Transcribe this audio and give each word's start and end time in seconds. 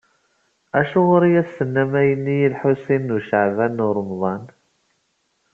Acuɣer 0.79 1.23
i 1.25 1.31
as-tennamt 1.41 1.93
ayenni 2.01 2.35
i 2.45 2.49
Lḥusin 2.53 3.09
n 3.15 3.19
Caɛban 3.27 3.83
u 3.85 3.89
Ṛemḍan? 3.97 4.43